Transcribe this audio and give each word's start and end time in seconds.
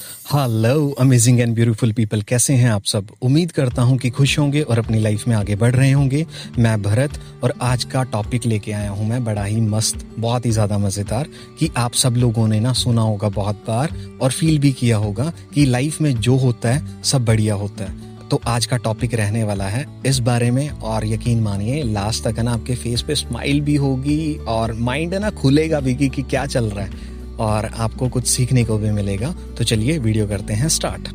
Hello 0.00 0.90
amazing 0.90 1.40
and 1.40 1.54
beautiful 1.54 1.92
people 1.92 2.22
कैसे 2.22 2.54
हैं 2.54 2.70
आप 2.70 2.84
सब? 2.84 3.06
उम्मीद 3.22 3.52
करता 3.52 3.82
हूँ 3.82 3.96
कि 3.98 4.10
खुश 4.10 4.38
होंगे 4.38 4.60
और 4.60 4.78
अपनी 4.78 4.98
लाइफ 4.98 5.26
में 5.28 5.34
आगे 5.36 5.56
बढ़ 5.56 5.74
रहे 5.74 5.90
होंगे। 5.90 6.26
मैं 6.58 6.82
भरत 6.82 7.18
और 7.44 7.54
आज 7.62 7.84
का 7.84 8.02
टॉपिक 8.02 8.46
लेके 8.46 8.72
आया 8.72 8.90
हूँ 8.90 9.08
मैं। 9.08 9.24
बड़ा 9.24 9.44
ही 9.44 9.60
मस्त 9.60 10.06
बहुत 10.18 10.46
ही 10.46 10.50
ज़्यादा 10.50 10.78
मज़ेदार 10.78 11.28
कि 11.58 11.70
आप 11.76 11.92
सब 11.92 12.16
लोगों 12.16 12.46
ने 12.48 12.60
ना 12.60 12.72
सुना 12.72 13.02
होगा 13.02 13.28
बहुत 13.28 13.64
बार 13.68 13.94
और 14.22 14.30
फील 14.30 14.58
भी 14.58 14.72
किया 14.72 14.96
होगा 14.96 15.32
कि 15.54 15.64
लाइफ 15.64 16.00
में 16.00 16.14
जो 16.14 16.36
होता 16.36 16.68
है 16.68 17.02
सब 17.02 17.24
बढ़िया 17.24 17.54
होता 17.54 17.84
है। 17.84 18.06
तो 18.28 18.40
आज 18.46 18.66
का 18.66 18.76
टॉपिक 18.76 19.14
रहने 19.14 19.44
वाला 19.44 19.68
है 19.68 19.84
इस 20.06 20.18
बारे 20.18 20.50
में 20.50 20.68
और 20.70 21.06
यकीन 21.06 21.40
मानिए 21.40 21.82
लास्ट 21.82 22.24
तक 22.24 22.38
है 22.38 22.42
ना 22.42 22.52
आपके 22.52 22.74
फेस 22.74 23.02
पे 23.02 23.14
स्माइल 23.14 23.60
भी 23.60 23.76
होगी 23.76 24.34
और 24.48 24.72
माइंड 24.72 25.14
है 25.14 25.20
ना 25.20 25.30
खुलेगा 25.30 25.80
भी 25.80 25.94
कि, 25.94 26.08
कि 26.08 26.22
क्या 26.22 26.46
चल 26.46 26.64
रहा 26.64 26.84
है। 26.84 27.07
और 27.38 27.66
आपको 27.66 28.08
कुछ 28.08 28.26
सीखने 28.26 28.64
को 28.64 28.78
भी 28.78 28.90
मिलेगा। 28.90 29.34
तो 29.58 29.64
चलिए 29.64 29.98
वीडियो 29.98 30.26
करते 30.26 30.54
हैं 30.54 30.68
स्टार्ट। 30.68 31.08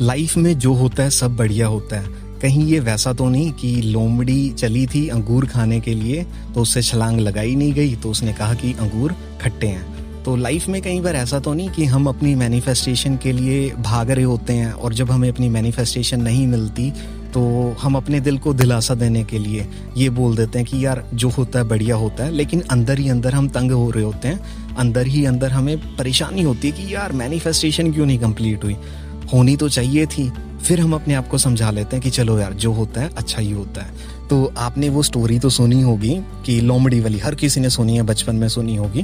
लाइफ 0.00 0.36
में 0.36 0.58
जो 0.58 0.72
होता 0.74 1.02
है, 1.02 1.10
सब 1.10 1.36
बढ़िया 1.36 1.66
होता 1.66 2.00
है। 2.00 2.20
कहीं 2.42 2.64
ये 2.66 2.78
वैसा 2.80 3.12
तो 3.12 3.28
नहीं 3.28 3.50
कि 3.52 3.70
लोमड़ी 3.82 4.50
चली 4.50 4.86
थी 4.86 5.06
अंगूर 5.08 5.46
खाने 5.46 5.80
के 5.80 5.94
लिए 5.94 6.24
तो 6.54 6.60
उससे 6.60 6.82
छलांग 6.82 7.20
लगाई 7.20 7.54
नहीं 7.54 7.72
गई 7.72 7.94
तो 7.94 8.10
उसने 8.10 8.32
कहा 8.32 8.54
कि 8.54 8.72
अंगूर 8.72 9.14
खट्टे 9.42 9.66
हैं। 9.66 10.22
तो 10.22 10.34
लाइफ 10.36 10.68
में 10.68 10.80
कई 10.82 11.00
बार 11.00 11.16
ऐसा 11.16 11.38
तो 11.38 11.52
नहीं 11.54 11.70
कि 11.70 11.84
हम 11.84 12.06
अपनी 12.06 12.34
मैनिफेस्टेशन 12.34 13.16
के 13.16 13.32
लिए 13.32 13.70
भाग 13.80 14.10
रहे 14.10 14.24
होते 14.24 14.52
हैं, 14.52 14.72
और 14.72 14.94
जब 14.94 15.10
हमें 15.10 15.28
अपनी 15.28 15.48
मैनिफेस्टेशन 15.48 16.22
नहीं 16.22 16.46
मिलती 16.46 16.92
तो 17.34 17.74
हम 17.82 17.96
अपने 17.96 18.20
दिल 18.20 18.38
को 18.38 18.54
दिलासा 18.54 18.94
देने 18.94 19.24
के 19.24 19.38
लिए 19.38 19.68
ये 19.96 20.10
बोल 20.10 20.36
देते 20.36 20.58
हैं 20.58 20.68
कि 20.68 20.86
यार, 20.86 21.04
जो 21.14 21.28
होता 21.28 21.58
है 21.58 21.64
बढ़िया 21.64 21.96
होता 21.96 22.24
है, 22.24 22.30
लेकिन 22.30 22.60
अंदर 22.60 22.98
ही 22.98 23.08
अंदर 23.08 23.34
हम 23.34 23.48
तंग 23.48 23.72
हो 23.72 23.90
रहे 23.90 24.04
होते 24.04 24.28
हैं। 24.28 24.40
अंदर 24.76 25.06
ही 25.06 25.24
अंदर 25.24 25.50
हमें 25.50 25.96
परेशानी 25.96 26.42
होती 26.42 26.70
है 26.70 26.72
कि 26.72 26.94
यार 26.94 27.12
मैनिफेस्टेशन 27.12 27.92
क्यों 27.92 28.06
नहीं 28.06 28.18
कंप्लीट 28.18 28.64
हुई? 28.64 28.76
होनी 29.34 29.56
तो 29.56 29.68
चाहिए 29.68 30.06
थी। 30.06 30.32
फिर 30.62 30.80
हम 30.80 30.94
अपने 30.94 31.14
आप 31.14 31.28
को 31.28 31.38
समझा 31.38 31.70
लेते 31.70 31.96
हैं 31.96 32.02
कि 32.02 32.10
चलो 32.10 32.38
यार, 32.38 32.52
जो 32.52 32.72
होता 32.72 33.00
है 33.00 33.10
अच्छा 33.16 33.40
ही 33.40 33.52
होता 33.52 33.82
है। 33.82 33.90
तो 34.30 34.52
आपने 34.58 34.88
वो 34.88 35.02
स्टोरी 35.02 35.38
तो 35.38 35.50
सुनी 35.50 35.80
होगी 35.82 36.20
कि 36.46 36.60
लोमड़ी 36.60 37.00
वाली, 37.00 37.18
हर 37.18 37.34
किसी 37.34 37.60
ने 37.60 37.70
सुनी 37.70 37.96
है, 37.96 38.02
बचपन 38.02 38.36
में 38.36 38.48
सुनी 38.48 38.76
होगी। 38.76 39.02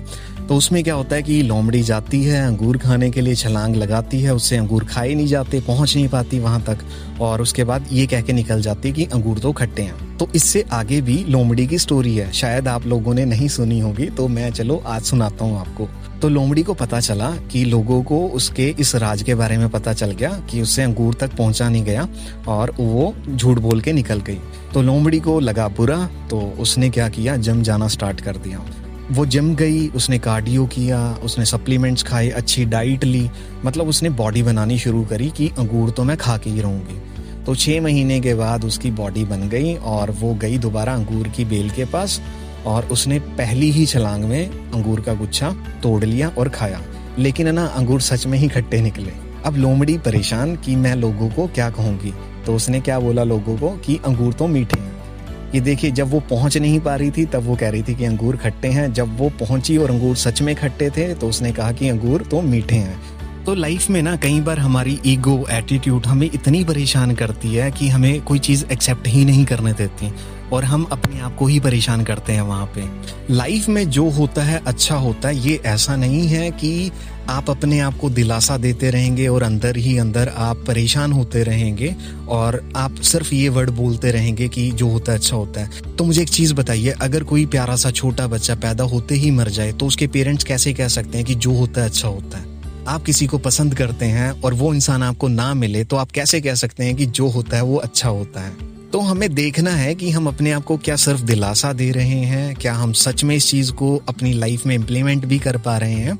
तो 0.48 0.56
उसमें 0.56 0.84
क्या 0.84 0.94
होता 0.94 1.16
है 1.16 1.22
कि 1.22 1.42
लोमड़ी 1.42 1.83
जाती 1.83 2.25
है, 2.25 2.47
अंगूर 2.47 2.78
खाने 2.78 3.10
के 3.10 3.20
लिए 3.20 3.34
छलांग 3.34 3.77
लगाती 3.77 4.20
है, 4.22 4.34
उससे 4.34 4.56
अंगूर 4.56 4.84
खाए 4.84 5.14
नहीं 5.14 5.27
जाते, 5.27 5.60
पहुँच 5.60 5.97
नहीं 5.97 6.08
पाती 6.08 6.38
वहाँ 6.38 6.62
तक। 6.62 6.78
और 7.20 7.42
उसके 7.42 7.64
बाद 7.64 7.86
ये 7.92 8.06
कह 8.06 8.22
के 8.22 8.33
निकल 8.33 8.62
जाती 8.62 8.88
है 8.88 8.94
कि 8.94 9.05
अंगूर 9.05 9.38
तो 9.38 9.52
खट्टे 9.52 9.83
हैं। 9.83 10.07
तो 10.20 10.28
इससे 10.34 10.64
आगे 10.72 11.00
भी 11.00 11.16
लोमड़ी 11.24 11.66
की 11.66 11.78
स्टोरी 11.78 12.14
है। 12.16 12.30
शायद 12.33 12.69
आप 12.69 12.86
लोगों 12.86 13.14
ने 13.14 13.24
नहीं 13.24 13.48
सुनी 13.48 13.78
होगी 13.80 14.06
तो 14.06 14.27
मैं 14.28 14.50
चलो 14.50 14.83
आज 14.86 15.02
सुनाता 15.02 15.44
हूँ 15.44 15.58
आपको। 15.60 15.88
तो 16.20 16.28
लोमड़ी 16.28 16.62
को 16.62 16.75
पता 16.75 17.00
चला 17.00 17.30
कि 17.52 17.64
लोगों 17.64 18.02
को 18.02 18.19
उसके 18.28 18.66
इस 18.80 18.94
राज 18.97 19.22
के 19.22 19.34
बारे 19.34 19.58
में 19.58 19.69
पता 19.69 19.92
चल 19.92 20.10
गया 20.12 20.30
कि 20.50 20.62
उससे 20.62 20.83
अंगूर 20.83 21.14
तक 21.14 21.36
पहुँचा 21.36 21.69
नहीं 21.69 21.84
गया 21.84 22.08
और 22.48 22.75
वो 22.80 23.14
झूठ 23.28 23.58
बोल 23.58 23.80
के 23.80 23.92
निकल 23.92 24.20
गई। 24.20 24.38
तो 24.75 24.83
लोमड़ी 24.83 25.20
को 25.20 25.38
लगा 25.41 25.69
बुरा 25.69 26.05
तो 26.30 26.41
उसने 26.58 26.91
क्या 26.91 27.08
किया? 27.08 27.36
जम 27.36 27.62
जाना 27.62 27.88
स्टार्ट 27.88 28.20
कर 28.20 28.36
दिया। 28.36 28.64
वो 29.10 29.25
जम 29.27 29.55
गई, 29.55 29.86
उसने 29.88 30.19
कार्डियो 30.19 30.64
किया, 30.66 30.98
उसने 31.25 31.44
सप्लीमेंट्स 31.44 32.03
खाए, 32.03 32.28
अच्छी 32.30 32.64
डाइट 32.64 33.05
ली। 33.05 33.28
मतलब 33.64 33.88
उसने 33.88 34.10
बॉडी 34.10 34.42
बनानी 34.42 34.78
शुरू 34.78 35.05
करी 35.05 35.30
कि 35.30 35.48
अंगूर 35.58 35.91
तो 35.91 36.05
मैं 36.05 36.16
खा 36.16 36.36
के 36.36 36.50
ही 36.50 36.60
रहूँगी। 36.60 37.00
तो 37.48 37.54
छः 37.54 37.80
महीने 37.80 38.20
के 38.20 38.32
बाद 38.34 38.64
उसकी 38.64 38.91
बॉडी 38.91 39.24
बन 39.24 39.48
गई 39.48 39.74
और 39.74 40.10
वो 40.10 40.32
गई 40.34 40.58
दोबारा 40.58 40.94
अंगूर 40.94 41.28
की 41.28 41.44
बेल 41.44 41.70
के 41.70 41.84
पास 41.84 42.20
और 42.66 42.86
उसने 42.86 43.18
पहली 43.18 43.70
ही 43.70 43.86
छलांग 43.86 44.24
में 44.24 44.48
अंगूर 44.48 45.00
का 45.00 45.14
गुच्छा 45.14 45.50
तोड़ 45.82 46.04
लिया 46.04 46.28
और 46.28 46.48
खाया। 46.48 46.80
लेकिन 47.19 47.46
है 47.46 47.52
ना, 47.52 47.64
अंगूर 47.66 48.00
सच 48.00 48.26
में 48.26 48.38
ही 48.38 48.48
खट्टे 48.48 48.80
निकले। 48.80 49.12
अब 49.44 49.56
लोमड़ी 49.56 49.98
परेशान 49.98 50.54
कि 50.56 50.76
मैं 50.76 50.94
लोगों 50.94 51.30
को 51.30 51.46
क्या 51.46 51.70
कहूँगी? 51.70 52.12
तो 52.46 52.54
उसने 52.54 52.80
क्या 52.80 53.00
बोला 53.00 53.24
लोगों 53.24 53.56
को 53.58 53.70
कि 53.76 53.98
अंगूर 54.06 54.32
तो 54.32 54.46
मीठे 54.46 54.80
हैं। 54.80 55.53
ये 55.54 55.60
देखिए, 55.60 55.91
जब 55.91 56.10
वो 56.10 56.20
पहुँच 56.20 56.56
नहीं 56.59 56.80
पा 56.80 56.94
रही 56.97 57.10
थी, 57.10 57.25
तब 57.25 57.42
वो 57.42 57.56
कह 57.56 57.70
रही 57.70 57.82
थी 57.82 57.94
कि 57.94 58.04
अंगूर 58.04 58.36
खट्टे 58.36 58.69
हैं। 58.69 58.92
जब 58.92 59.19
वो 59.19 59.28
पहुँची 59.41 59.76
और 59.76 59.91
अंगूर 59.91 60.16
सच 60.16 60.42
में 60.42 60.54
खट्टे 60.56 60.91
थे 60.91 61.15
तो 61.15 61.28
उसने 61.28 61.53
कहा 61.53 61.72
कि 61.72 61.88
अंगूर 61.88 62.22
तो 62.22 62.41
मीठे 62.42 62.76
हैं। 62.76 63.00
तो 63.48 63.54
लाइफ 63.54 63.88
में 63.91 64.00
ना 64.03 64.14
कई 64.16 64.41
बार 64.41 64.59
हमारी 64.59 64.98
ईगो 65.06 65.47
एटीट्यूड 65.50 66.06
हमें 66.06 66.26
इतनी 66.26 66.62
परेशान 66.64 67.14
करती 67.14 67.54
है 67.54 67.70
कि 67.70 67.88
हमें 67.88 68.20
कोई 68.22 68.38
चीज़ 68.38 68.64
एक्सेप्ट 68.72 69.06
ही 69.09 69.25
नहीं 69.25 69.44
करने 69.44 69.72
देती। 69.72 70.12
और 70.53 70.64
हम 70.64 70.84
अपने 70.92 71.20
आप 71.20 71.36
को 71.36 71.47
ही 71.47 71.60
परेशान 71.60 72.04
करते 72.04 72.32
हैं 72.32 72.42
वहाँ 72.42 72.66
पे। 72.75 72.84
लाइफ 73.34 73.69
में 73.69 73.91
जो 73.91 74.09
होता 74.09 74.42
है 74.42 74.60
अच्छा 74.66 74.94
होता 74.94 75.28
है, 75.28 75.38
ये 75.38 75.60
ऐसा 75.66 75.97
नहीं 75.97 76.26
है 76.28 76.50
कि 76.50 76.91
आप 77.28 77.50
अपने 77.50 77.78
आप 77.81 77.97
को 77.98 78.10
दिलासा 78.10 78.56
देते 78.56 78.91
रहेंगे 78.91 79.28
और 79.28 79.42
अंदर 79.42 79.76
ही 79.76 79.97
अंदर 79.98 80.32
आप 80.36 80.65
परेशान 80.66 81.12
होते 81.12 81.42
रहेंगे 81.42 81.94
और 82.28 82.62
आप 82.76 83.00
सिर्फ़ 83.03 83.34
ये 83.34 83.48
वर्ड 83.48 83.70
बोलते 83.70 84.10
रहेंगे 84.10 84.48
कि 84.48 84.70
जो 84.72 84.88
होता 84.88 85.12
है 85.12 85.19
अच्छा 85.19 85.36
होता 85.36 85.60
है। 85.60 85.97
तो 85.98 86.04
मुझे 86.04 86.22
एक 86.22 86.28
चीज़ 86.28 86.54
बताइए, 86.54 86.94
अगर 87.00 87.25
कोई 87.25 87.47
प्यारा 87.47 87.76
सा 87.76 87.91
छोटा 87.92 88.26
बच्चा 88.26 88.54
पैदा 88.59 88.84
होते 88.84 89.15
ही 89.15 89.30
मर 89.30 89.48
जाए 89.48 89.72
तो 89.72 89.86
उसके 89.86 90.06
पेरेंट्स 90.06 90.44
कैसे 90.44 90.75
कह 90.75 90.88
सकते 90.88 91.19
हैं 91.19 91.26
कि 91.26 91.34
जो 91.34 91.53
होता 91.53 91.80
है 91.80 91.88
अच्छा 91.88 92.09
होता 92.09 92.38
है? 92.38 92.57
आप 92.88 93.03
किसी 93.03 93.26
को 93.26 93.38
पसंद 93.38 93.75
करते 93.75 94.06
हैं 94.06 94.43
और 94.43 94.54
वो 94.54 94.75
इंसान 94.75 95.03
आपको 95.03 95.28
ना 95.28 95.54
मिले 95.54 95.84
तो 95.84 95.97
आप 95.97 96.10
कैसे 96.10 96.41
कह 96.41 96.54
सकते 96.54 96.84
हैं 96.84 96.94
कि 96.97 97.06
जो 97.06 97.28
होता 97.28 97.56
है 97.56 97.62
वो 97.62 97.76
अच्छा 97.76 98.09
होता 98.09 98.41
है? 98.41 98.53
तो 98.93 99.00
हमें 99.00 99.34
देखना 99.34 99.71
है 99.71 99.94
कि 99.94 100.10
हम 100.10 100.26
अपने 100.26 100.50
आप 100.50 100.65
को 100.65 100.76
क्या 100.76 100.97
सिर्फ़ 100.97 101.22
दिलासा 101.22 101.72
दे 101.72 101.91
रहे 101.91 102.21
हैं, 102.25 102.54
क्या 102.54 102.75
हम 102.75 102.93
सच 102.93 103.25
में 103.25 103.37
इस 103.37 103.50
चीज़ 103.50 103.72
को 103.72 104.03
अपनी 104.09 104.32
लाइफ 104.32 104.66
में 104.66 104.75
इम्प्लीमेंट 104.75 105.27
भी 105.27 105.38
कर 105.38 105.56
पा 105.56 105.77
रहे 105.78 105.94
हैं? 105.94 106.19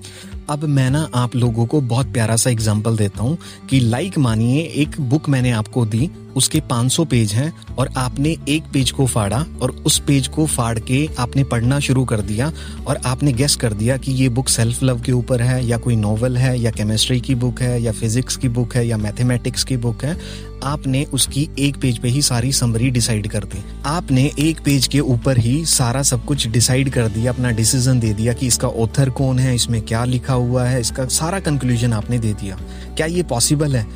अब 0.51 0.65
मैं 0.65 0.91
ना 0.91 1.09
आप 1.15 1.37
लोगों 1.37 1.67
को 1.67 1.81
बहुत 1.81 2.13
प्यारा 2.13 2.37
सा 2.37 2.51
एग्ज़ाम्पल 2.51 2.97
देता 2.97 3.23
हूँ 3.23 3.39
कि 3.71 3.81
लाइक 3.81 4.19
मानिए, 4.19 4.61
एक 4.61 5.01
बुक 5.01 5.29
मैंने 5.29 5.51
आपको 5.51 5.87
दी 5.87 6.11
उसके 6.39 6.61
500 6.71 7.05
पेज 7.07 7.33
हैं 7.33 7.53
और 7.77 7.91
आपने 7.97 8.37
एक 8.49 8.65
पेज 8.73 8.91
को 8.91 9.07
फाड़ा 9.07 9.45
और 9.63 9.71
उस 9.87 9.99
पेज 10.07 10.27
को 10.29 10.47
फाड़ 10.47 10.79
के 10.81 11.07
आपने 11.19 11.45
पढ़ना 11.45 11.79
शुरू 11.81 12.05
कर 12.05 12.21
दिया 12.23 12.51
और 12.87 13.01
आपने 13.07 13.33
गेस 13.33 13.57
कर 13.57 13.73
दिया 13.73 13.97
कि 13.97 14.13
ये 14.13 14.29
बुक 14.29 14.49
सेल्फ 14.49 14.83
लव 14.83 15.01
के 15.01 15.13
ऊपर 15.13 15.43
है 15.43 15.65
या 15.67 15.79
कोई 15.79 15.97
नॉवल 15.97 16.37
है 16.37 16.59
या 16.61 16.71
केमिस्ट्री 16.71 17.21
की 17.21 17.35
बुक 17.35 17.63
है 17.63 17.81
या 17.83 17.93
फिजिक्स 17.93 18.37
की 18.37 18.49
बुक 18.51 18.77
है 18.77 18.87
या 18.87 18.97
मैथमेटिक्स 18.97 19.65
की 19.65 19.77
बुक 19.77 20.05
है, 20.05 20.17
आपने 20.65 21.05
उसकी 21.05 21.49
एक 21.59 21.77
पेज 21.77 21.99
पे 21.99 22.09
ही 22.09 22.23
सारी 22.23 22.53
समरी 22.53 22.91
डिसाइड 22.91 23.29
कर 23.29 23.45
दी। 23.45 23.63
आपने 23.87 24.31
एक 24.39 24.61
पेज 24.61 24.87
के 24.87 25.01
ऊपर 25.01 25.39
ही 25.39 25.65
सारा 25.67 26.03
सब 26.03 26.25
कुछ 26.25 26.47
डिसाइड 26.49 26.91
कर 26.91 27.09
दिया, 27.09 27.33
अपना 27.33 27.51
डिसीज़न 27.51 28.01
दे 28.01 28.13
दिया 28.15 28.33
कि 28.33 28.47
इसका 28.47 28.69
ऑथर 28.69 29.11
कौन 29.11 29.39
है, 29.39 29.55
इसमें 29.55 29.81
क्या 29.83 30.05
लिखा 30.05 30.35
हुआ 30.35 30.65
है, 30.65 30.81
इसका 30.81 31.07
सारा 31.13 31.41
कंक्लूजन 31.41 31.93
आपने 31.93 32.19
दे 32.19 32.33
दिया। 32.33 32.59
क्या 32.97 33.07
ये 33.07 33.23
पॉसिबल 33.23 33.77
है? 33.77 33.87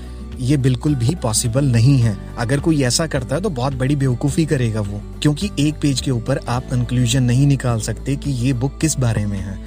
ये 0.42 0.56
बिल्कुल 0.56 0.94
भी 0.94 1.14
पॉसिबल 1.14 1.64
नहीं 1.64 1.98
है। 1.98 2.16
अगर 2.38 2.60
कोई 2.60 2.82
ऐसा 2.82 3.06
करता 3.06 3.34
है 3.34 3.40
तो 3.42 3.50
बहुत 3.50 3.74
बड़ी 3.74 3.96
बेवकूफ़ी 3.96 4.44
करेगा 4.46 4.80
वो, 4.80 5.00
क्योंकि 5.22 5.50
एक 5.58 5.74
पेज 5.74 6.00
के 6.00 6.10
ऊपर 6.10 6.40
आप 6.48 6.70
कंक्लूजन 6.70 7.22
नहीं 7.22 7.46
निकाल 7.46 7.80
सकते 7.80 8.16
कि 8.16 8.30
ये 8.30 8.52
बुक 8.52 8.78
किस 8.80 8.98
बारे 8.98 9.26
में 9.26 9.38
है। 9.38 9.58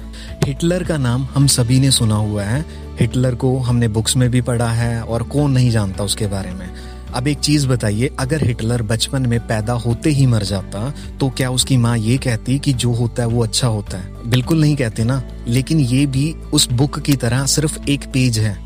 हिटलर 0.46 0.84
का 0.84 0.96
नाम 0.96 1.26
हम 1.34 1.46
सभी 1.46 1.78
ने 1.80 1.90
सुना 1.90 2.14
हुआ 2.14 2.42
है। 2.42 2.64
हिटलर 3.00 3.34
को 3.34 3.56
हमने 3.58 3.88
बुक्स 3.88 4.16
में 4.16 4.28
भी 4.30 4.40
पढ़ा 4.40 4.68
है, 4.68 5.00
और 5.02 5.22
कौन 5.22 5.52
नहीं 5.52 5.70
जानता 5.70 6.04
उसके 6.04 6.26
बारे 6.26 6.50
में। 6.50 6.68
अब 7.14 7.28
एक 7.28 7.38
चीज़ 7.38 7.66
बताइए, 7.68 8.10
अगर 8.20 8.44
हिटलर 8.44 8.82
बचपन 8.82 9.26
में 9.26 9.38
पैदा 9.40 9.72
होते 9.72 10.10
ही 10.10 10.26
मर 10.26 10.42
जाता 10.42 10.92
तो 11.20 11.28
क्या 11.28 11.50
उसकी 11.50 11.76
माँ 11.76 11.96
ये 11.98 12.16
कहती 12.18 12.58
कि 12.58 12.72
जो 12.72 12.92
होता 12.92 13.22
है 13.22 13.28
वो 13.28 13.42
अच्छा 13.44 13.68
होता 13.68 13.98
है? 13.98 14.30
बिल्कुल 14.30 14.60
नहीं 14.60 14.76
कहते 14.76 15.04
ना। 15.04 15.22
लेकिन 15.48 15.80
ये 15.80 16.04
भी 16.06 16.32
उस 16.52 16.68
बुक 16.72 16.98
की 16.98 17.16
तरह 17.16 17.46
सिर्फ़ 17.46 17.78
एक 17.88 18.04
पेज 18.04 18.38
है। 18.38 18.56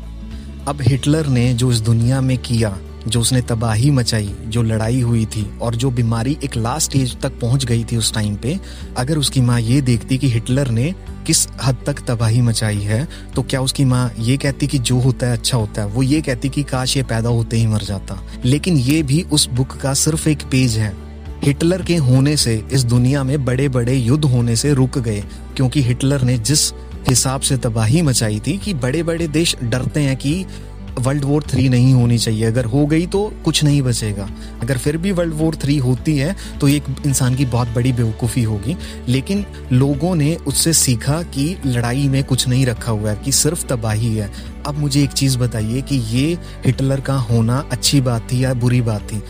अब 0.67 0.81
हिटलर 0.81 1.27
ने 1.27 1.53
जो 1.53 1.71
इस 1.71 1.79
दुनिया 1.79 2.19
में 2.21 2.37
किया, 2.37 2.77
जो 3.07 3.21
उसने 3.21 3.41
तबाही 3.41 3.89
मचाई, 3.91 4.29
जो 4.45 4.61
लड़ाई 4.61 4.99
हुई 5.01 5.25
थी 5.25 5.45
और 5.61 5.75
जो 5.75 5.89
बीमारी 5.91 6.37
एक 6.43 6.55
लास्ट 6.57 6.91
स्टेज 6.91 7.15
तक 7.21 7.39
पहुँच 7.39 7.65
गई 7.65 7.83
थी 7.83 7.97
उस 7.97 8.13
टाइम 8.13 8.35
पे, 8.35 8.57
अगर 8.97 9.17
उसकी 9.17 9.41
माँ 9.41 9.59
ये 9.61 9.79
देखती 9.81 10.17
कि 10.17 10.29
हिटलर 10.29 10.69
ने 10.69 10.93
किस 11.27 11.47
हद 11.63 11.77
तक 11.85 11.99
तबाही 12.07 12.41
मचाई 12.41 12.79
है 12.79 13.07
तो 13.35 13.43
क्या 13.43 13.61
उसकी 13.61 13.85
माँ 13.85 14.11
ये 14.19 14.37
कहती 14.37 14.67
कि 14.67 14.79
जो 14.79 14.99
होता 14.99 15.27
है 15.27 15.37
अच्छा 15.37 15.57
होता 15.57 15.81
है? 15.81 15.87
वो 15.87 16.03
ये 16.03 16.21
कहती 16.21 16.49
कि 16.49 16.63
काश 16.63 16.95
ये 16.97 17.03
पैदा 17.03 17.29
होते 17.29 17.57
ही 17.57 17.67
मर 17.67 17.81
जाता। 17.81 18.21
लेकिन 18.45 18.77
ये 18.77 19.01
भी 19.03 19.21
उस 19.23 19.49
बुक 19.49 19.75
का 19.77 19.93
सिर्फ़ 19.93 20.29
एक 20.29 20.43
पेज 20.51 20.77
है। 20.77 20.93
हिटलर 21.43 21.81
के 21.81 21.95
होने 21.97 22.35
से 22.37 22.55
इस 22.71 22.83
दुनिया 22.83 23.23
में 23.23 23.43
बड़े 23.45 23.67
बड़े 23.69 23.95
युद्ध 23.95 24.25
होने 24.25 24.55
से 24.55 24.73
रुक 24.73 24.97
गए, 24.97 25.23
क्योंकि 25.55 25.81
हिटलर 25.81 26.21
ने 26.21 26.37
जिस 26.37 26.71
हिसाब 27.07 27.41
से 27.41 27.57
तबाही 27.57 28.01
मचाई 28.01 28.39
थी 28.39 28.57
कि 28.57 28.73
बड़े 28.73 29.03
बड़े 29.03 29.27
देश 29.27 29.55
डरते 29.63 29.99
हैं 29.99 30.17
कि 30.17 30.45
वर्ल्ड 30.99 31.25
वॉर 31.25 31.43
थ्री 31.43 31.67
नहीं 31.69 31.93
होनी 31.93 32.17
चाहिए। 32.17 32.43
अगर 32.45 32.65
हो 32.65 32.85
गई 32.85 33.05
तो 33.07 33.21
कुछ 33.45 33.63
नहीं 33.63 33.81
बचेगा। 33.81 34.29
अगर 34.61 34.77
फिर 34.77 34.97
भी 34.97 35.11
वर्ल्ड 35.11 35.33
वॉर 35.33 35.55
थ्री 35.55 35.77
होती 35.77 36.17
है 36.17 36.35
तो 36.61 36.67
एक 36.67 36.85
इंसान 37.05 37.35
की 37.35 37.45
बहुत 37.45 37.67
बड़ी 37.67 37.91
बेवकूफ़ी 37.91 38.43
होगी। 38.43 38.75
लेकिन 39.07 39.45
लोगों 39.71 40.15
ने 40.15 40.35
उससे 40.47 40.73
सीखा 40.73 41.21
कि 41.23 41.55
लड़ाई 41.65 42.07
में 42.09 42.23
कुछ 42.23 42.47
नहीं 42.47 42.65
रखा 42.65 42.91
हुआ 42.91 43.09
है, 43.09 43.15
कि 43.15 43.31
सिर्फ़ 43.31 43.65
तबाही 43.65 44.15
है। 44.15 44.31
अब 44.65 44.77
मुझे 44.77 45.03
एक 45.03 45.11
चीज़ 45.11 45.37
बताइए 45.37 45.81
कि 45.81 45.95
ये 45.95 46.37
हिटलर 46.65 47.01
का 47.01 47.15
होना 47.15 47.65
अच्छी 47.71 48.01
बात 48.01 48.27
थी 48.31 48.43
या 48.43 48.53
बुरी 48.53 48.81
बात 48.81 49.01
थी? 49.01 49.23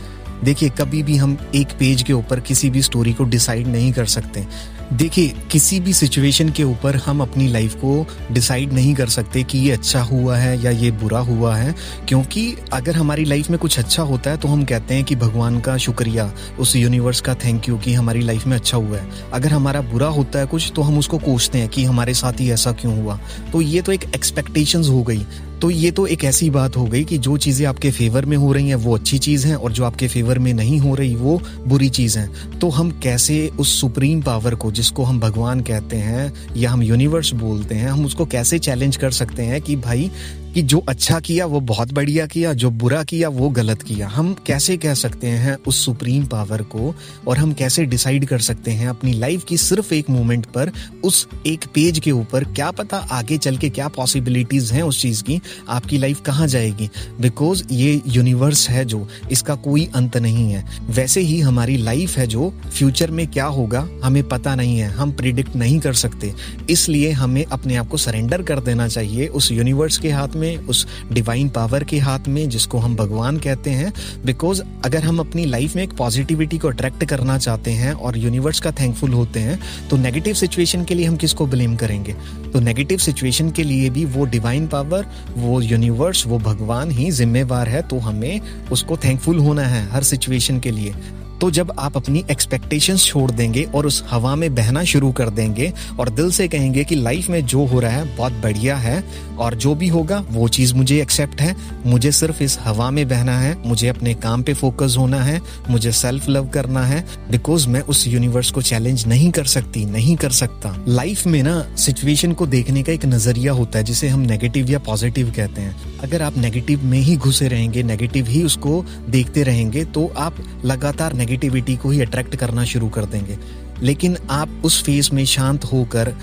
देखिए, 0.44 0.70
कभी 0.70 1.04
भी 1.04 1.16
हम 1.18 1.38
एक 1.56 1.68
पेज 1.80 2.02
के 2.04 2.14
ऊपर 2.14 2.40
किसी 2.40 2.70
भी 2.70 2.82
स्टोरी 2.82 3.14
को 3.14 3.24
डिसाइड 3.24 3.68
नहीं 3.68 3.92
कर 3.94 4.06
सकते। 4.06 4.46
देखिए, 4.94 5.28
किसी 5.52 5.80
भी 5.80 5.94
सिचुएशन 5.94 6.50
के 6.50 6.64
ऊपर 6.64 6.96
हम 6.96 7.22
अपनी 7.22 7.48
लाइफ 7.48 7.76
को 7.76 8.06
डिसाइड 8.32 8.74
नहीं 8.74 8.94
कर 8.96 9.08
सकते 9.08 9.44
कि 9.44 9.58
ये 9.58 9.72
अच्छा 9.72 10.02
हुआ 10.02 10.38
है 10.38 10.58
या 10.64 10.72
ये 10.72 10.90
बुरा 10.92 11.20
हुआ 11.20 11.56
है, 11.56 11.76
क्योंकि 12.08 12.56
अगर 12.74 12.96
हमारी 12.96 13.26
लाइफ 13.26 13.50
में 13.50 13.58
कुछ 13.60 13.78
अच्छा 13.80 14.04
होता 14.04 14.32
है 14.32 14.38
तो 14.38 14.48
हम 14.48 14.64
कहते 14.64 14.94
हैं 14.94 15.04
कि 15.04 15.16
भगवान 15.16 15.60
का 15.60 15.78
शुक्रिया, 15.78 16.32
उस 16.60 16.76
यूनिवर्स 16.76 17.22
का 17.22 17.36
थैंक 17.36 17.70
यू 17.70 17.78
कि 17.78 17.94
हमारी 17.94 18.22
लाइफ 18.22 18.48
में 18.48 18.56
अच्छा 18.58 18.78
हुआ 18.78 18.98
है। 18.98 19.10
अगर 19.34 19.54
हमारा 19.54 19.82
बुरा 19.82 20.08
होता 20.08 20.40
है 20.40 20.46
कुछ 20.46 20.72
तो 20.76 20.82
हम 20.82 20.98
उसको 20.98 21.18
कोसते 21.18 21.60
हैं 21.60 21.70
कि 21.70 21.84
हमारे 21.84 22.14
साथ 22.14 22.40
ही 22.40 22.52
ऐसा 22.52 22.72
क्यों 22.72 23.02
हुआ। 23.04 23.20
तो 23.52 23.62
ये 23.62 23.82
तो 23.82 23.92
एक 23.92 24.04
एक्सपेक्टेशंस 24.16 24.90
हो 24.90 25.02
गई। 25.04 25.26
तो 25.62 25.70
ये 25.70 25.92
तो 25.92 26.06
एक 26.08 26.24
ऐसी 26.24 26.50
बात 26.50 26.78
हो 26.78 26.86
गई 26.86 27.04
कि 27.04 27.18
जो 27.18 27.38
चीज़ें 27.38 27.68
आपके 27.68 27.92
फेवर 27.92 28.26
में 28.26 28.38
हो 28.38 28.54
रही 28.54 28.68
हैं, 28.68 28.76
वो 28.76 28.96
अच्छी 28.96 29.18
चीज़ 29.18 29.48
हैं 29.48 29.56
और 29.56 29.72
जो 29.72 29.84
आपके 29.86 30.08
फेवर 30.08 30.40
में 30.40 30.54
नहीं 30.54 30.80
हो 30.80 30.96
रही, 30.96 31.16
वो 31.16 31.42
बुरी 31.68 31.90
चीज़ 31.90 32.20
हैं। 32.20 32.60
तो 32.60 32.70
हम 32.70 32.92
कैसे 33.04 33.52
उस 33.60 33.82
सुप्रीम 33.82 34.22
पावर 34.22 34.56
को, 34.56 34.72
जिसको 34.72 35.04
हम 35.04 35.20
भगवान 35.20 35.62
कहते 35.62 35.96
हैं 35.96 36.34
या 36.58 36.72
हम 36.72 36.84
यूनिवर्स 36.84 37.34
बोलते 37.34 37.76
हैं, 37.76 37.90
हम 37.90 38.06
उसको 38.06 38.26
कैसे 38.26 38.60
चैलेंज 38.60 38.96
कर 38.96 39.12
सकते 39.12 39.44
हैं 39.44 39.62
कि 39.62 39.76
भाई 39.76 40.12
कि 40.54 40.62
जो 40.62 40.80
अच्छा 40.80 41.20
किया, 41.20 41.46
वो 41.46 41.60
बहुत 41.60 41.92
बढ़िया 41.94 42.26
किया, 42.26 42.54
जो 42.54 42.70
बुरा 42.72 43.04
किया, 43.04 43.30
वो 43.30 43.50
गलत 43.50 43.82
किया। 43.82 44.08
हम 44.08 44.34
कैसे 44.46 44.78
कह 44.78 44.94
सकते 44.94 45.28
हैं 45.28 45.58
उस 45.68 45.86
सुप्रीम 45.86 46.26
पावर 46.26 46.62
को 46.62 46.94
और 47.28 47.38
हम 47.38 47.54
कैसे 47.54 47.86
डिसाइड 47.86 48.26
कर 48.26 48.40
सकते 48.40 48.72
हैं 48.72 48.88
अपनी 48.88 49.14
लाइफ 49.14 49.44
की 49.44 49.58
सिर्फ़ 49.58 49.94
एक 49.94 50.10
मोमेंट 50.10 50.46
पर 50.46 50.72
उस 51.04 51.28
एक 51.48 51.66
पेज 51.74 52.00
के 52.00 52.12
ऊपर 52.12 52.44
क्या 52.44 52.72
पता 52.72 52.98
आगे 52.98 53.38
चल 53.38 53.58
के 53.58 53.70
क्या 53.70 53.88
पॉसिबिलिटीज 53.88 54.72
हैं 54.72 54.84
उस 54.84 55.02
चीज़ 55.02 55.24
की, 55.24 55.40
आपकी 55.70 55.98
लाइफ 55.98 56.22
कहाँ 56.22 56.48
जाएगी? 56.48 56.90
बिकॉज़ 57.22 57.64
ये 57.72 58.02
यूनिवर्स 58.08 58.70
है 58.70 58.86
जो, 58.86 59.08
इसका 59.32 59.56
कोई 59.56 59.90
अंत 59.96 60.18
नहीं 60.18 60.52
है। 60.52 60.66
वैसे 60.90 61.22
ही 61.22 61.40
हमारी 61.40 61.78
लाइफ 61.78 62.18
है 62.18 62.28
जो 62.28 62.54
फ्यूचर 62.74 63.12
में 63.12 63.28
क्या 63.28 63.46
होगा, 63.46 63.88
हमें 64.04 64.24
पता 64.30 64.56
नहीं 64.56 64.78
है, 64.78 64.90
हम 64.90 65.12
प्रिडिक्ट 65.12 65.56
नहीं 65.56 65.80
कर 65.80 65.94
सकते। 65.94 66.34
इसलिए 66.70 67.12
हमें 67.12 67.44
अपने 67.46 67.76
आप 67.76 67.88
को 67.88 67.98
सरेंडर 67.98 68.42
कर 68.42 68.60
देना 68.60 68.88
चाहिए 68.88 69.28
उस 69.28 69.52
यूनिवर्स 69.52 69.98
के 69.98 70.12
हाथ 70.12 70.28
में। 70.28 70.41
उस 70.58 70.86
डिवाइन 71.12 71.50
पावर 71.50 71.84
के 71.84 72.00
हाथ 72.00 72.28
में, 72.28 72.50
जिसको 72.50 72.78
हम 72.78 72.96
भगवान 72.96 73.38
कहते 73.38 73.70
हैं 73.70 73.94
बिकॉज़ 74.26 74.62
अगर 74.86 75.04
हम 75.04 75.20
अपनी 75.20 75.46
लाइफ 75.46 75.76
में 75.76 75.84
एक 75.84 75.94
पॉजिटिविटी 75.94 76.58
को 76.58 76.68
अट्रैक्ट 76.68 77.06
करना 77.06 77.38
चाहते 77.38 77.72
हैं 77.72 77.94
और 77.94 78.18
यूनिवर्स 78.18 78.60
का 78.60 78.72
थैंकफुल 78.72 79.14
होते 79.14 79.40
हैं 79.40 79.60
तो 79.90 79.98
नेगेटिव 79.98 80.34
सिचुएशन 80.34 80.84
के 80.84 80.96
लिए 80.96 81.06
हम 81.06 81.16
किसको 81.16 81.48
ब्लेम 81.48 81.76
करेंगे? 81.76 82.16
तो 82.54 82.60
नेगेटिव 82.60 82.98
सिचुएशन 82.98 83.52
के 83.52 83.64
लिए 83.64 83.90
भी 83.90 84.06
वो 84.06 84.26
डिवाइन 84.26 84.68
पावर 84.68 85.06
वो 85.38 85.62
यूनिवर्स 85.62 86.26
वो 86.28 86.38
भगवान 86.40 86.92
ही 86.92 87.12
जिम्मेवार 87.12 87.70
है 87.70 87.82
तो 87.82 88.00
हमें 88.00 88.40
उसको 88.72 88.98
थैंकफुल 88.98 89.40
होना 89.40 89.62
है, 89.62 89.90
हर 89.92 90.04
सिचुएशन 90.04 90.60
के 90.60 90.72
लिए। 90.72 90.94
तो 91.42 91.50
जब 91.52 91.72
आप 91.80 91.96
अपनी 91.98 92.24
एक्सपेक्टेशंस 92.32 93.06
छोड़ 93.06 93.30
देंगे 93.32 93.64
और 93.76 93.86
उस 93.86 94.04
हवा 94.10 94.36
में 94.36 94.54
बहना 94.56 94.84
शुरू 94.84 95.12
कर 95.12 95.30
देंगे 95.30 95.72
और 96.00 96.10
दिल 96.10 96.32
से 96.32 96.48
कहेंगे 96.48 96.84
कि 96.84 96.96
लाइफ 96.96 97.30
में 97.30 97.46
जो 97.46 97.66
हो 97.66 97.80
रहा 97.80 97.92
है, 97.92 98.16
बहुत 98.18 98.34
बढ़िया 98.34 98.76
है 98.76 99.04
और 99.40 99.56
जो 99.56 99.74
भी 99.76 99.88
होगा, 99.88 100.24
वो 100.30 100.48
चीज़ 100.48 100.74
मुझे 100.76 101.02
एक्सेप्ट 101.02 101.42
है। 101.42 101.56
मुझे 101.86 102.12
सिर्फ़ 102.12 102.44
इस 102.44 102.58
हवा 102.62 102.90
में 102.92 103.08
बहना 103.10 103.40
है, 103.40 103.56
मुझे 103.66 103.88
अपने 103.88 104.14
काम 104.14 104.44
पे 104.44 104.54
फोकस 104.54 104.96
होना 104.98 105.22
है, 105.24 105.42
मुझे 105.70 105.92
सेल्फ 105.92 106.30
लव 106.30 106.48
करना 106.48 106.84
है 106.84 107.06
बिकॉज़ 107.32 107.68
मैं 107.68 107.82
उस 107.82 108.08
यूनिवर्स 108.08 108.52
को 108.52 108.62
चैलेंज 108.62 109.08
नहीं 109.08 109.32
कर 109.32 109.46
सकती, 109.46 109.86
नहीं 109.86 110.16
कर 110.16 110.32
सकता। 110.32 110.76
लाइफ 110.88 111.26
में 111.28 111.42
ना 111.44 111.66
सिचुएशन 111.78 112.34
को 112.34 112.48
देखने 112.48 112.84
का 112.84 112.92
एक 112.92 113.06
नज़रिया 113.06 113.54
होता 113.54 113.80
है, 113.80 113.86
जिसे 113.86 114.08
हम 114.08 114.20
नेगेटिव 114.20 114.70
या 114.70 114.80
पॉजिटिव 114.80 115.34
कहते 115.36 115.62
हैं। 115.62 116.00
अगर 116.00 116.22
आप 116.22 116.38
नेगेटिव 116.38 116.84
में 116.84 117.00
ही 117.00 117.16
घुसे 117.16 117.48
रहेंगे 117.48 117.84
नेगेटिव 117.84 118.28
ही 118.28 118.44
उसको 118.44 118.86
देखते 119.10 119.44
रहेंगे 119.44 119.86
तो 119.86 120.08
आप 120.18 120.36
लगातार 120.66 121.14
नेगेटिविटी 121.32 121.76
को 121.76 121.90
ही 121.90 122.02
अट्रैक्ट 122.02 122.36
करना 122.36 122.64
शुरू 122.66 122.88
कर 122.90 123.06
देंगे। 123.06 123.38
लेकिन 123.82 124.18
आप 124.32 124.62
उस 124.66 124.84
फ़ेज़ 124.84 125.10
में 125.14 125.26
शांत 125.26 125.64
होकर 125.64 126.14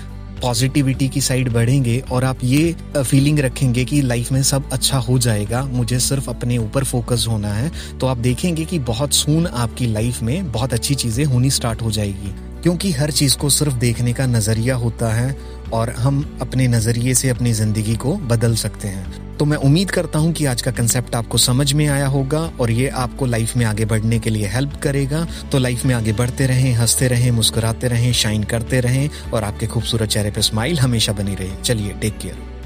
पॉजिटिविटी 0.41 1.07
की 1.09 1.21
साइड 1.21 1.51
बढ़ेंगे 1.53 1.97
और 2.11 2.23
आप 2.23 2.43
ये 2.43 2.75
फीलिंग 2.97 3.39
रखेंगे 3.39 3.85
कि 3.85 4.01
लाइफ 4.01 4.31
में 4.31 4.41
सब 4.43 4.69
अच्छा 4.73 4.97
हो 4.97 5.17
जाएगा, 5.19 5.63
मुझे 5.63 5.99
सिर्फ़ 5.99 6.29
अपने 6.29 6.57
ऊपर 6.57 6.83
फोकस 6.83 7.25
होना 7.29 7.53
है 7.53 7.71
तो 7.99 8.07
आप 8.07 8.17
देखेंगे 8.17 8.65
कि 8.65 8.79
बहुत 8.79 9.13
सून 9.13 9.47
आपकी 9.47 9.87
लाइफ 9.87 10.21
में 10.21 10.51
बहुत 10.51 10.73
अच्छी 10.73 10.95
चीज़ें 10.95 11.25
होनी 11.25 11.49
स्टार्ट 11.49 11.81
हो 11.81 11.91
जाएगी। 11.91 12.33
क्योंकि 12.63 12.91
हर 12.91 13.11
चीज़ 13.11 13.37
को 13.37 13.49
सिर्फ़ 13.49 13.73
देखने 13.73 14.13
का 14.13 14.25
नज़रिया 14.25 14.75
होता 14.75 15.13
है 15.13 15.37
और 15.73 15.89
हम 15.89 16.37
अपने 16.41 16.67
नज़रिए 16.67 17.13
से 17.13 17.29
अपनी 17.29 17.53
ज़िंदगी 17.53 17.95
को 17.95 18.15
बदल 18.15 18.55
सकते 18.55 18.87
हैं। 18.87 19.37
तो 19.37 19.45
मैं 19.45 19.57
उम्मीद 19.57 19.91
करता 19.91 20.19
हूँ 20.19 20.33
कि 20.33 20.45
आज 20.45 20.61
का 20.61 20.71
कंसेप्ट 20.71 21.15
आपको 21.15 21.37
समझ 21.37 21.73
में 21.73 21.87
आया 21.87 22.07
होगा 22.07 22.39
और 22.59 22.71
ये 22.71 22.87
आपको 22.87 23.25
लाइफ 23.25 23.55
में 23.57 23.65
आगे 23.65 23.85
बढ़ने 23.85 24.19
के 24.19 24.29
लिए 24.29 24.47
हेल्प 24.47 24.75
करेगा। 24.83 25.27
तो 25.51 25.57
लाइफ 25.57 25.85
में 25.85 25.95
आगे 25.95 26.13
बढ़ते 26.13 26.47
रहें, 26.47 26.73
हँसते 26.73 27.07
रहें, 27.07 27.31
मुस्कुराते 27.31 27.87
रहें 27.87 28.13
शाइन 28.13 28.43
करते 28.43 28.79
रहें 28.79 29.09
और 29.33 29.43
आपके 29.43 29.67
खूबसूरत 29.67 30.09
चेहरे 30.09 30.31
पर 30.31 30.41
स्माइल 30.41 30.79
हमेशा 30.79 31.13
बनी 31.13 31.35
रहे। 31.35 31.55
चलिए 31.63 31.93
टेक 31.93 32.17
केयर 32.17 32.58